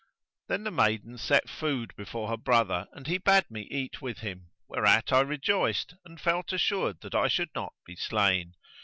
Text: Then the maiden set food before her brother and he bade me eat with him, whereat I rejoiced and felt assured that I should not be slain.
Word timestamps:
Then 0.47 0.63
the 0.63 0.71
maiden 0.71 1.19
set 1.19 1.47
food 1.47 1.95
before 1.95 2.27
her 2.29 2.35
brother 2.35 2.87
and 2.93 3.05
he 3.05 3.19
bade 3.19 3.51
me 3.51 3.67
eat 3.69 4.01
with 4.01 4.17
him, 4.21 4.49
whereat 4.67 5.13
I 5.13 5.21
rejoiced 5.21 5.93
and 6.03 6.19
felt 6.19 6.51
assured 6.51 7.01
that 7.01 7.13
I 7.13 7.27
should 7.27 7.53
not 7.53 7.73
be 7.85 7.95
slain. 7.95 8.55